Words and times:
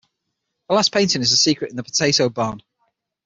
The 0.67 0.73
last 0.73 0.91
painting 0.91 1.21
is 1.21 1.29
the 1.29 1.37
secret 1.37 1.69
in 1.69 1.75
the 1.77 1.83
potato 1.83 2.27
barn. 2.27 2.63